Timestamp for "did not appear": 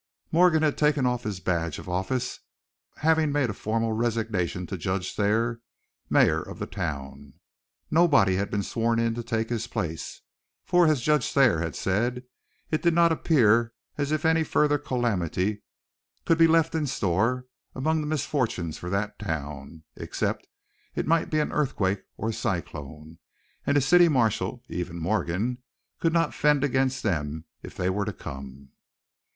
12.81-13.73